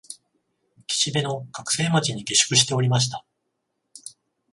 [0.87, 3.23] 岸辺の学生町に下宿しておりました